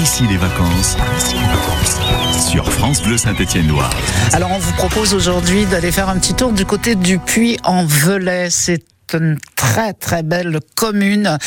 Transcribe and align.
Ici 0.00 0.24
les 0.28 0.36
vacances. 0.36 0.96
Sur 2.48 2.70
France 2.72 3.02
Bleu 3.02 3.16
Saint-Étienne-Loire. 3.16 3.90
Alors 4.32 4.52
on 4.52 4.58
vous 4.58 4.72
propose 4.74 5.12
aujourd'hui 5.12 5.66
d'aller 5.66 5.90
faire 5.90 6.08
un 6.08 6.18
petit 6.18 6.34
tour 6.34 6.52
du 6.52 6.64
côté 6.64 6.94
du 6.94 7.18
puits 7.18 7.58
en 7.64 7.84
Velay. 7.84 8.48
C'est 8.48 8.84
une 9.12 9.38
très 9.56 9.94
très 9.94 10.22
belle 10.22 10.60
commune 10.76 11.38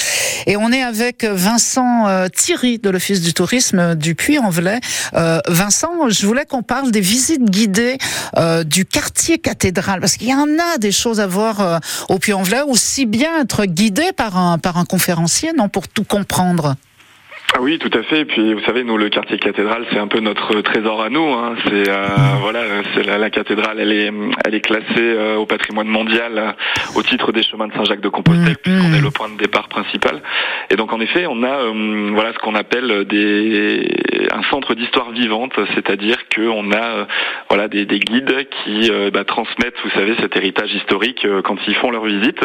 et 0.48 0.58
on 0.58 0.72
est 0.72 0.82
avec 0.82 1.24
Vincent 1.24 2.08
euh, 2.08 2.28
Thierry 2.28 2.80
de 2.80 2.90
l'Office 2.90 3.22
du 3.22 3.34
tourisme 3.34 3.96
du 3.96 4.16
Puy-en-Velay. 4.16 4.80
Euh, 5.14 5.40
Vincent, 5.48 6.10
je 6.10 6.26
voulais 6.26 6.46
qu'on 6.46 6.64
parle 6.64 6.92
des 6.92 7.02
visites 7.02 7.46
guidées 7.46 7.98
euh, 8.38 8.64
du 8.64 8.86
quartier 8.86 9.38
cathédral 9.38 10.02
parce 10.02 10.18
qu'il 10.18 10.28
y 10.28 10.34
en 10.34 10.48
a 10.60 10.78
des 10.78 10.92
choses 10.92 11.20
à 11.20 11.28
voir 11.28 11.80
au 12.10 12.20
Puy-en-Velay 12.20 12.62
aussi 12.62 13.06
bien 13.06 13.42
être 13.42 13.66
guidé 13.66 14.12
par 14.12 14.38
un 14.38 14.58
par 14.58 14.78
un 14.78 14.86
conférencier 14.86 15.54
non 15.54 15.70
pour 15.70 15.88
tout 15.88 16.04
comprendre. 16.04 16.76
Ah 17.62 17.64
oui, 17.64 17.78
tout 17.78 17.96
à 17.96 18.02
fait. 18.02 18.22
Et 18.22 18.26
puis, 18.26 18.56
vous 18.56 18.62
savez, 18.62 18.84
nous, 18.84 18.98
le 18.98 19.10
quartier 19.10 19.38
cathédral, 19.38 19.86
c'est 19.92 20.00
un 20.00 20.08
peu 20.08 20.20
notre 20.20 20.62
trésor 20.62 21.00
à 21.00 21.10
nous. 21.12 21.32
Hein. 21.32 21.54
C'est 21.66 21.88
euh, 21.88 22.08
voilà, 22.42 22.62
c'est 22.96 23.04
la, 23.04 23.20
la, 23.20 23.30
cathédrale, 23.30 23.80
elle 23.80 23.92
est, 23.92 24.12
elle 24.44 24.56
est 24.56 24.62
classée 24.62 24.86
euh, 24.98 25.36
au 25.36 25.46
patrimoine 25.46 25.88
mondial 25.88 26.40
euh, 26.40 26.52
au 26.96 27.04
titre 27.04 27.32
des 27.32 27.44
chemins 27.44 27.68
de 27.68 27.74
Saint-Jacques 27.74 28.02
de 28.02 28.10
Compostelle, 28.10 28.54
mmh, 28.54 28.64
puisqu'on 28.64 28.94
est 28.94 29.02
le 29.02 29.12
point 29.12 29.30
de 29.30 29.38
départ 29.38 29.68
principal. 29.70 30.24
Et 30.72 30.76
donc, 30.76 30.92
en 30.92 31.00
effet, 31.02 31.28
on 31.30 31.44
a 31.44 31.50
euh, 31.50 32.10
voilà 32.16 32.34
ce 32.34 32.40
qu'on 32.40 32.56
appelle 32.56 33.06
des 33.06 33.88
un 34.32 34.44
centre 34.50 34.76
d'histoire 34.76 35.12
vivante, 35.12 35.54
c'est-à-dire 35.76 36.18
qu'on 36.34 36.72
a 36.72 37.08
voilà 37.50 37.68
des, 37.68 37.86
des, 37.86 38.00
guides 38.00 38.48
qui 38.64 38.92
bah, 39.14 39.24
transmettent, 39.24 39.76
vous 39.84 39.92
savez, 39.92 40.16
cet 40.20 40.36
héritage 40.36 40.74
historique 40.74 41.26
quand 41.44 41.58
ils 41.68 41.76
font 41.76 41.92
leur 41.92 42.06
visite, 42.06 42.40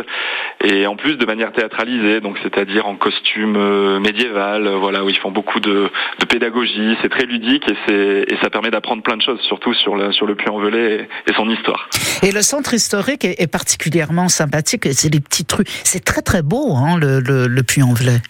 et 0.64 0.86
en 0.86 0.96
plus 0.96 1.16
de 1.16 1.26
manière 1.26 1.52
théâtralisée, 1.52 2.20
donc 2.20 2.36
c'est-à-dire 2.42 2.86
en 2.86 2.96
costume 2.96 3.98
médiéval, 3.98 4.68
voilà 4.68 5.04
où 5.04 5.08
ils 5.08 5.18
font 5.18 5.30
beaucoup 5.30 5.60
de, 5.60 5.90
pédagogie, 6.28 6.96
c'est 7.02 7.08
très 7.08 7.24
ludique 7.24 7.64
et, 7.88 8.36
ça 8.42 8.50
permet 8.50 8.70
d'apprendre 8.70 9.02
plein 9.02 9.16
de 9.16 9.22
choses, 9.22 9.40
surtout 9.40 9.74
sur 9.74 9.96
le, 9.96 10.12
sur 10.12 10.26
Puy-en-Velay 10.36 11.08
et, 11.26 11.32
son 11.34 11.48
histoire. 11.48 11.88
Et 12.22 12.32
le 12.32 12.42
centre 12.42 12.74
historique 12.74 13.24
est, 13.24 13.40
est 13.40 13.50
particulièrement 13.50 14.28
sympathique, 14.28 14.86
c'est 14.92 15.12
les 15.12 15.20
petites 15.20 15.52
rues, 15.52 15.64
c'est 15.84 16.04
très 16.04 16.22
très 16.22 16.42
beau 16.42 16.74
hein, 16.74 16.98
le, 16.98 17.20
le, 17.20 17.46
le 17.46 17.62
Puy-en-Velay. 17.62 18.20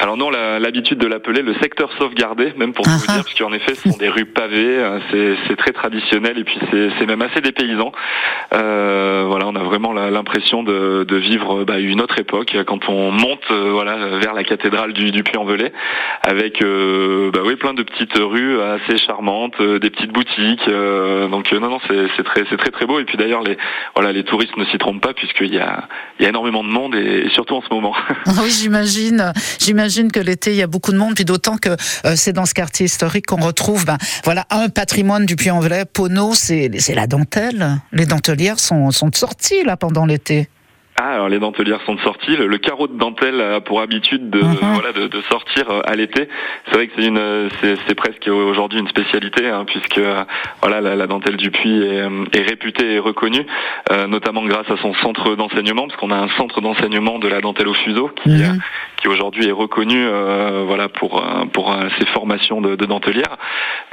Alors 0.00 0.16
non, 0.16 0.30
l'habitude 0.30 0.96
de 0.98 1.06
l'appeler 1.06 1.42
le 1.42 1.52
secteur 1.60 1.90
sauvegardé, 1.98 2.54
même 2.56 2.72
pour 2.72 2.88
vous 2.88 3.06
dire, 3.06 3.22
parce 3.22 3.34
qu'en 3.34 3.52
effet, 3.52 3.74
ce 3.74 3.90
sont 3.90 3.98
des 3.98 4.08
rues 4.08 4.24
pavées, 4.24 4.78
euh, 4.78 4.98
c'est 5.46 5.56
très 5.56 5.72
traditionnel 5.72 6.38
et 6.38 6.44
puis 6.44 6.58
c'est 6.70 7.04
même 7.04 7.20
assez 7.20 7.42
dépaysant. 7.42 7.92
Euh, 8.54 9.24
voilà, 9.26 9.46
on 9.46 9.54
a 9.54 9.62
vraiment 9.62 9.92
l'impression 9.92 10.62
de, 10.62 11.04
de, 11.06 11.16
vivre 11.16 11.64
bah, 11.64 11.78
une 11.78 12.00
autre 12.00 12.18
époque 12.18 12.56
quand 12.66 12.88
on 12.88 13.10
monte 13.10 13.42
euh, 13.50 13.72
voilà 13.72 14.16
vers 14.18 14.32
la 14.32 14.42
cathédrale 14.42 14.94
du, 14.94 15.10
du 15.10 15.22
Puy-en-Velay, 15.22 15.70
avec 16.22 16.62
euh, 16.62 17.30
bah 17.30 17.40
oui 17.44 17.56
plein 17.56 17.74
de 17.74 17.82
petites 17.82 18.16
rues 18.16 18.58
assez 18.58 18.96
charmantes, 18.96 19.60
des 19.60 19.90
petites 19.90 20.12
boutiques. 20.12 20.66
donc 20.66 21.52
non 21.52 21.68
non, 21.68 21.78
c'est 21.86 22.24
très 22.24 22.44
c'est 22.48 22.56
très 22.56 22.70
très 22.70 22.86
beau 22.86 23.00
et 23.00 23.04
puis 23.04 23.18
d'ailleurs 23.18 23.42
les 23.42 23.58
voilà 23.94 24.12
les 24.12 24.24
touristes 24.24 24.56
ne 24.56 24.64
s'y 24.64 24.78
trompent 24.78 25.02
pas 25.02 25.12
puisqu'il 25.12 25.54
y 25.54 25.58
a 25.58 25.88
il 26.18 26.22
y 26.22 26.26
a 26.26 26.30
énormément 26.30 26.64
de 26.64 26.70
monde 26.70 26.94
et, 26.94 27.26
et 27.26 27.30
surtout 27.30 27.56
en 27.56 27.62
ce 27.62 27.68
moment. 27.70 27.94
oui, 28.42 28.50
j'imagine, 28.50 29.32
j'imagine 29.58 29.89
j'imagine 29.90 30.12
que 30.12 30.20
l'été, 30.20 30.52
il 30.52 30.56
y 30.56 30.62
a 30.62 30.66
beaucoup 30.66 30.92
de 30.92 30.96
monde, 30.96 31.14
puis 31.14 31.24
d'autant 31.24 31.56
que 31.56 31.70
euh, 32.04 32.14
c'est 32.16 32.32
dans 32.32 32.46
ce 32.46 32.54
quartier 32.54 32.86
historique 32.86 33.26
qu'on 33.26 33.44
retrouve 33.44 33.84
ben, 33.84 33.98
voilà, 34.24 34.46
un 34.50 34.68
patrimoine 34.68 35.26
du 35.26 35.36
Puy-en-Velay. 35.36 35.84
Pono, 35.84 36.32
c'est 36.34 36.70
la 36.94 37.06
dentelle. 37.06 37.80
Les 37.92 38.06
dentelières 38.06 38.60
sont, 38.60 38.90
sont 38.92 39.10
sorties 39.12 39.64
là 39.64 39.76
pendant 39.76 40.06
l'été. 40.06 40.48
Ah, 41.02 41.14
alors 41.14 41.30
les 41.30 41.38
dentelières 41.38 41.80
sont 41.86 41.96
sorties. 41.98 42.36
Le, 42.36 42.46
le, 42.46 42.58
carreau 42.58 42.86
de 42.86 42.98
dentelle 42.98 43.40
a 43.40 43.62
pour 43.62 43.80
habitude 43.80 44.28
de, 44.28 44.40
mm 44.40 44.52
-hmm. 44.52 44.72
voilà, 44.74 44.92
de, 44.92 45.06
de 45.06 45.20
sortir 45.32 45.64
euh, 45.70 45.80
à 45.90 45.94
l'été. 45.96 46.28
C'est 46.66 46.74
vrai 46.74 46.88
que 46.88 46.92
c'est 46.96 47.08
une, 47.12 47.48
c'est 47.86 47.94
presque 47.94 48.28
aujourd'hui 48.28 48.78
une 48.80 48.88
spécialité, 48.96 49.48
hein, 49.48 49.64
puisque 49.72 50.00
voilà, 50.62 50.82
la, 50.86 50.92
la, 50.96 51.06
dentelle 51.06 51.38
du 51.44 51.50
Puy 51.50 51.72
est, 51.92 52.04
est 52.38 52.46
réputée 52.52 52.88
et 52.96 52.98
reconnue, 52.98 53.46
euh, 53.92 54.06
notamment 54.16 54.44
grâce 54.52 54.70
à 54.70 54.76
son 54.84 54.92
centre 55.04 55.36
d'enseignement, 55.40 55.84
parce 55.88 55.98
qu'on 56.00 56.10
a 56.10 56.20
un 56.26 56.32
centre 56.40 56.60
d'enseignement 56.60 57.18
de 57.18 57.28
la 57.34 57.40
dentelle 57.40 57.68
au 57.74 57.78
fuseau 57.84 58.06
qui, 58.20 58.28
mm 58.28 58.42
-hmm. 58.42 58.58
qui 58.98 59.06
aujourd'hui 59.14 59.44
est 59.52 59.58
reconnu, 59.64 60.00
euh, 60.04 60.64
voilà, 60.70 60.86
pour 60.98 61.12
pour 61.56 61.66
ses 61.96 62.06
formations 62.16 62.58
de, 62.66 62.70
de 62.82 62.86
dentelière. 62.94 63.34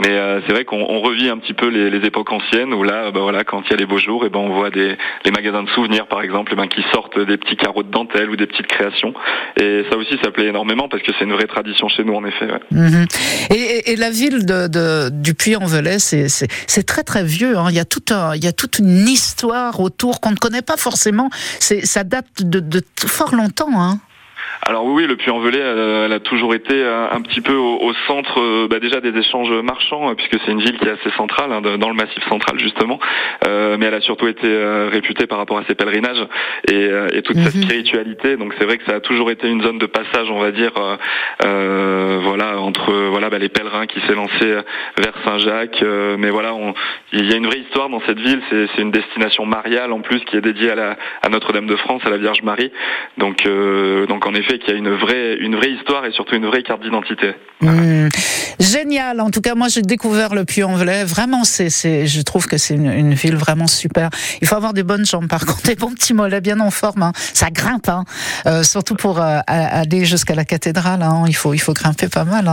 Mais 0.02 0.14
euh, 0.14 0.42
c'est 0.44 0.54
vrai 0.56 0.66
qu'on 0.70 0.84
revit 1.08 1.30
un 1.36 1.40
petit 1.44 1.56
peu 1.62 1.68
les, 1.76 1.88
les, 1.96 2.02
époques 2.10 2.32
anciennes 2.40 2.74
où 2.78 2.84
là, 2.92 3.00
bah, 3.14 3.22
voilà, 3.28 3.42
quand 3.50 3.62
il 3.66 3.70
y 3.74 3.76
a 3.78 3.80
les 3.84 3.90
beaux 3.94 4.04
jours, 4.08 4.22
et 4.26 4.30
ben 4.34 4.42
on 4.48 4.54
voit 4.60 4.72
des 4.80 4.90
les 5.26 5.32
magasins 5.38 5.64
de 5.68 5.72
souvenirs, 5.78 6.06
par 6.14 6.22
exemple, 6.28 6.50
et 6.54 6.58
ben 6.62 6.68
qui 6.76 6.84
sortent 6.92 6.97
des 7.26 7.38
petits 7.38 7.56
carreaux 7.58 7.84
de 7.84 7.92
dentelle 7.92 8.30
ou 8.30 8.36
des 8.36 8.48
petites 8.48 8.68
créations. 8.68 9.14
Et 9.60 9.84
ça 9.90 9.98
aussi, 9.98 10.18
ça 10.24 10.32
plaît 10.32 10.48
énormément 10.48 10.88
parce 10.90 11.04
que 11.04 11.12
c'est 11.18 11.26
une 11.26 11.34
vraie 11.34 11.48
tradition 11.48 11.88
chez 11.90 12.04
nous, 12.04 12.14
en 12.14 12.26
effet. 12.26 12.48
Mmh. 12.72 13.06
Et, 13.52 13.96
la 13.96 14.10
ville 14.10 14.46
de, 14.46 14.68
de 14.68 15.10
du 15.10 15.34
Puy-en-Velay, 15.34 15.98
c'est 16.00 16.84
très 16.86 17.04
très 17.04 17.24
vieux. 17.24 17.58
Hein. 17.58 17.68
Il, 17.70 17.76
y 17.76 17.80
a 17.80 17.86
tout 17.86 18.04
il 18.36 18.44
y 18.44 18.48
a 18.48 18.54
toute 18.54 18.80
une 18.80 19.08
histoire 19.08 19.80
autour 19.80 20.22
qu'on 20.22 20.32
ne 20.32 20.36
connaît 20.38 20.62
pas 20.62 20.78
forcément. 20.78 21.30
Ça 21.60 22.04
date 22.04 22.28
de, 22.42 22.60
de 22.60 22.82
fort 23.06 23.36
longtemps. 23.36 23.82
Hein. 23.82 24.00
Alors 24.68 24.84
oui, 24.84 25.08
le 25.08 25.16
Puy-en-Velay, 25.16 25.60
elle, 25.60 25.80
elle, 26.06 26.12
a 26.14 26.20
toujours 26.20 26.54
été 26.54 26.84
un, 26.84 27.10
un 27.14 27.22
petit 27.22 27.40
peu 27.40 27.56
au, 27.56 27.78
au 27.82 27.94
centre 28.06 28.68
bah, 28.68 28.80
déjà 28.80 29.00
des 29.00 29.18
échanges 29.18 29.52
marchands, 29.64 30.14
puisque 30.16 30.38
c'est 30.46 30.52
une 30.52 30.62
ville 30.62 30.78
qui 30.78 30.88
est 30.88 30.92
assez 30.92 31.10
centrale, 31.16 31.54
hein, 31.54 31.62
dans 31.62 31.90
le 31.90 31.96
massif 31.96 32.22
central 32.28 32.60
justement, 32.60 33.00
euh, 33.48 33.78
mais 33.80 33.86
elle 33.86 33.94
a 33.94 34.02
surtout 34.02 34.28
été 34.28 34.48
euh, 34.48 34.90
réputée 34.92 35.28
par 35.28 35.38
rapport 35.38 35.58
à 35.58 35.64
ses 35.66 35.76
pèlerinages 35.76 36.26
et, 36.70 36.74
euh, 36.74 37.08
et 37.14 37.22
toute 37.22 37.38
sa 37.38 37.50
spiritualité. 37.52 38.38
Donc 38.38 38.54
c'est 38.58 38.66
vrai 38.66 38.78
que 38.78 38.86
ça 38.86 38.96
a 38.96 39.00
toujours 39.00 39.32
été 39.32 39.48
une 39.48 39.62
zone 39.62 39.78
de 39.78 39.86
passage, 39.86 40.30
on 40.30 40.40
va 40.40 40.52
dire, 40.52 40.72
euh, 41.46 42.20
voilà, 42.24 42.60
entre 42.60 42.94
voilà 43.10 43.30
bah, 43.30 43.40
les 43.40 43.50
pèlerins 43.50 43.88
qui 43.88 44.00
s'élançaient 44.02 44.64
vers 44.98 45.14
Saint-Jacques. 45.24 45.84
mais 46.18 46.30
voilà, 46.30 46.54
il 47.14 47.30
y 47.30 47.34
a 47.34 47.38
une 47.38 47.48
vraie 47.48 47.60
histoire 47.60 47.90
dans 47.90 48.02
cette 48.02 48.20
ville. 48.20 48.42
C'est 48.50 48.82
une 48.82 48.92
destination 48.92 49.46
mariale 49.46 49.92
en 49.92 50.02
plus 50.02 50.20
qui 50.26 50.38
est 50.38 50.42
dédiée 50.42 50.72
à, 50.72 51.30
Notre-Dame 51.30 51.68
de 51.68 51.76
France, 51.76 52.02
à 52.06 52.10
la 52.10 52.18
Vierge 52.18 52.42
Marie. 52.44 52.72
Donc, 53.18 53.48
donc 54.08 54.26
en 54.26 54.34
effet, 54.34 54.57
qu'il 54.60 54.70
y 54.70 54.74
a 54.74 54.78
une 54.78 54.96
vraie, 54.96 55.36
une 55.36 55.56
vraie 55.56 55.72
histoire 55.72 56.06
et 56.06 56.12
surtout 56.12 56.36
une 56.36 56.46
vraie 56.46 56.64
carte 56.64 56.82
d'identité. 56.82 57.34
Mmh. 57.62 58.10
Génial. 58.60 59.22
En 59.22 59.30
tout 59.30 59.42
cas, 59.42 59.56
moi, 59.56 59.68
j'ai 59.68 59.82
découvert 59.82 60.34
le 60.36 60.46
Puy-en-Velay. 60.46 61.04
Vraiment, 61.06 61.44
c'est, 61.44 61.70
je 61.70 62.22
trouve 62.22 62.48
que 62.48 62.58
c'est 62.58 62.76
une, 62.76 62.92
une, 62.92 63.14
ville 63.14 63.36
vraiment 63.36 63.68
super. 63.68 64.10
Il 64.42 64.48
faut 64.48 64.56
avoir 64.56 64.74
des 64.74 64.84
bonnes 64.84 65.06
jambes, 65.06 65.28
par 65.28 65.46
contre, 65.46 65.64
des 65.64 65.76
bons 65.76 65.94
petits 65.94 66.14
mollets 66.14 66.42
bien 66.42 66.60
en 66.60 66.72
forme. 66.72 67.04
Hein. 67.04 67.12
Ça 67.16 67.50
grimpe, 67.50 67.90
hein. 67.90 68.04
euh, 68.46 68.64
surtout 68.64 68.96
pour 68.96 69.22
euh, 69.22 69.40
aller 69.48 70.06
jusqu'à 70.06 70.36
la 70.36 70.46
cathédrale. 70.46 71.02
Hein. 71.04 71.26
Il 71.28 71.36
faut, 71.36 71.54
il 71.54 71.60
faut 71.60 71.74
grimper 71.74 72.08
pas 72.08 72.26
mal. 72.26 72.48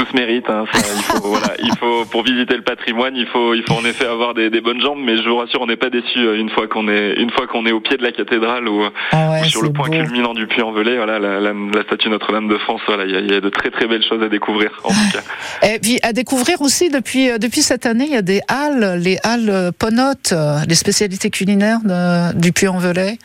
Tout 0.00 0.06
se 0.06 0.16
mérite. 0.16 0.48
Hein, 0.48 0.64
ça, 0.72 0.80
il 0.96 1.02
faut, 1.02 1.28
voilà, 1.28 1.54
il 1.62 1.76
faut 1.76 2.06
pour 2.06 2.22
visiter 2.22 2.56
le 2.56 2.62
patrimoine, 2.62 3.14
il 3.16 3.26
faut, 3.26 3.52
il 3.52 3.62
faut 3.64 3.74
en 3.74 3.84
effet 3.84 4.06
avoir 4.06 4.32
des, 4.32 4.48
des 4.48 4.62
bonnes 4.62 4.80
jambes. 4.80 4.98
Mais 4.98 5.18
je 5.18 5.28
vous 5.28 5.36
rassure, 5.36 5.60
on 5.60 5.66
n'est 5.66 5.76
pas 5.76 5.90
déçu 5.90 6.38
une 6.38 6.48
fois 6.48 6.68
qu'on 6.68 6.88
est, 6.88 7.12
une 7.18 7.30
fois 7.30 7.46
qu'on 7.46 7.66
est 7.66 7.72
au 7.72 7.80
pied 7.80 7.98
de 7.98 8.02
la 8.02 8.10
cathédrale 8.10 8.66
ou, 8.66 8.82
ah 9.12 9.30
ouais, 9.30 9.40
ou 9.42 9.44
sur 9.44 9.60
le 9.60 9.70
point 9.70 9.88
beau. 9.88 9.92
culminant 9.92 10.32
du 10.32 10.46
Puy-en-Velay. 10.46 10.96
Voilà, 10.96 11.18
la, 11.18 11.38
la, 11.38 11.52
la 11.52 11.82
statue 11.82 12.08
Notre-Dame 12.08 12.48
de 12.48 12.56
France. 12.56 12.80
Voilà, 12.86 13.04
il 13.04 13.10
y, 13.10 13.16
a, 13.16 13.20
il 13.20 13.30
y, 13.30 13.34
a 13.34 13.42
de 13.42 13.48
très 13.50 13.70
très 13.70 13.86
belles 13.86 14.02
choses 14.08 14.22
à 14.22 14.30
découvrir. 14.30 14.70
En 14.84 14.88
tout 14.88 14.94
cas. 15.12 15.68
Et 15.74 15.78
puis 15.78 15.98
à 16.02 16.14
découvrir 16.14 16.62
aussi 16.62 16.88
depuis 16.88 17.38
depuis 17.38 17.60
cette 17.60 17.84
année, 17.84 18.04
il 18.06 18.12
y 18.12 18.16
a 18.16 18.22
des 18.22 18.40
halles, 18.48 18.98
les 19.02 19.18
halles 19.22 19.72
Ponotes, 19.78 20.32
les 20.66 20.74
spécialités 20.74 21.28
culinaires 21.28 21.80
de, 21.84 22.34
du 22.38 22.52
Puy-en-Velay. 22.52 23.18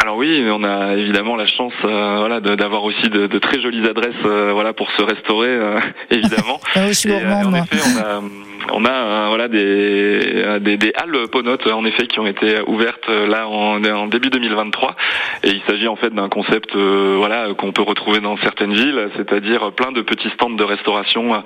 Alors 0.00 0.16
oui, 0.16 0.46
on 0.48 0.62
a 0.62 0.94
évidemment 0.94 1.34
la 1.34 1.46
chance, 1.46 1.72
euh, 1.84 2.16
voilà, 2.18 2.40
d'avoir 2.40 2.84
aussi 2.84 3.08
de, 3.10 3.26
de, 3.26 3.38
très 3.40 3.60
jolies 3.60 3.84
adresses, 3.86 4.14
euh, 4.24 4.52
voilà, 4.52 4.72
pour 4.72 4.88
se 4.92 5.02
restaurer, 5.02 5.48
euh, 5.48 5.80
évidemment. 6.10 6.60
ah 6.76 6.80
oui, 6.82 6.88
je 6.88 6.92
suis 6.92 7.08
gourmand, 7.08 7.46
en 7.46 7.54
effet, 7.54 7.78
on 7.96 7.98
a 7.98 8.20
on 8.72 8.84
a 8.84 8.90
euh, 8.90 9.26
voilà 9.28 9.48
des, 9.48 10.58
des, 10.60 10.76
des 10.76 10.92
halles 10.94 11.28
Ponotes 11.30 11.66
en 11.66 11.84
effet 11.84 12.06
qui 12.06 12.20
ont 12.20 12.26
été 12.26 12.60
ouvertes 12.66 13.08
là 13.08 13.48
en, 13.48 13.82
en 13.84 14.06
début 14.06 14.30
2023 14.30 14.96
et 15.44 15.50
il 15.50 15.62
s'agit 15.66 15.88
en 15.88 15.96
fait 15.96 16.10
d'un 16.10 16.28
concept 16.28 16.74
euh, 16.74 17.14
voilà 17.16 17.48
qu'on 17.56 17.72
peut 17.72 17.82
retrouver 17.82 18.20
dans 18.20 18.36
certaines 18.38 18.74
villes, 18.74 19.08
c'est-à-dire 19.16 19.72
plein 19.72 19.92
de 19.92 20.02
petits 20.02 20.30
stands 20.34 20.50
de 20.50 20.64
restauration 20.64 21.42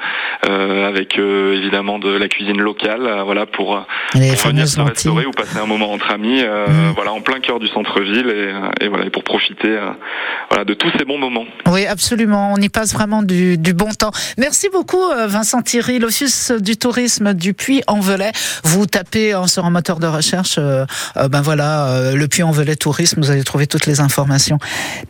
euh, 0.48 0.88
avec 0.88 1.18
évidemment 1.18 1.98
de 1.98 2.10
la 2.10 2.28
cuisine 2.28 2.60
locale, 2.60 3.22
voilà 3.24 3.46
pour, 3.46 3.84
pour 4.12 4.20
venir 4.20 4.68
se 4.68 4.80
restaurer 4.80 5.26
ou 5.26 5.30
passer 5.30 5.58
un 5.58 5.66
moment 5.66 5.92
entre 5.92 6.10
amis, 6.10 6.42
mmh. 6.42 6.92
voilà 6.94 7.12
en 7.12 7.20
plein 7.20 7.40
cœur 7.40 7.60
du 7.60 7.68
centre-ville 7.68 8.28
et, 8.28 8.84
et, 8.84 8.88
voilà 8.88 9.06
et 9.06 9.10
pour 9.10 9.24
profiter 9.24 9.78
voilà 10.48 10.64
de 10.64 10.74
tous 10.74 10.90
ces 10.98 11.04
bons 11.04 11.18
moments. 11.18 11.46
Oui, 11.66 11.86
absolument, 11.86 12.52
on 12.56 12.60
y 12.60 12.68
passe 12.68 12.92
vraiment 12.92 13.22
du, 13.22 13.58
du 13.58 13.74
bon 13.74 13.90
temps. 13.90 14.12
Merci 14.38 14.68
beaucoup 14.72 15.02
Vincent 15.26 15.62
Thierry, 15.62 15.98
l'office 15.98 16.52
du 16.52 16.76
tourisme 16.76 17.11
du 17.20 17.54
Puy-en-Velay. 17.54 18.32
Vous 18.64 18.86
tapez 18.86 19.32
hein, 19.32 19.46
sur 19.46 19.64
un 19.64 19.70
moteur 19.70 19.98
de 19.98 20.06
recherche, 20.06 20.56
euh, 20.58 20.84
euh, 21.16 21.28
ben 21.28 21.42
voilà, 21.42 21.86
euh, 21.88 22.14
le 22.14 22.28
Puy-en-Velay 22.28 22.76
Tourisme, 22.76 23.20
vous 23.20 23.30
allez 23.30 23.44
trouver 23.44 23.66
toutes 23.66 23.86
les 23.86 24.00
informations. 24.00 24.58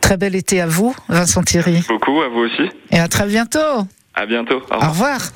Très 0.01 0.17
bel 0.17 0.35
été 0.35 0.61
à 0.61 0.67
vous, 0.67 0.95
Vincent 1.09 1.43
Thierry. 1.43 1.73
Merci 1.73 1.87
beaucoup, 1.87 2.21
à 2.21 2.29
vous 2.29 2.41
aussi. 2.41 2.69
Et 2.91 2.99
à 2.99 3.07
très 3.07 3.25
bientôt. 3.25 3.87
À 4.15 4.25
bientôt. 4.25 4.61
Au 4.69 4.75
revoir. 4.75 4.83
Au 4.83 4.91
revoir. 4.91 5.29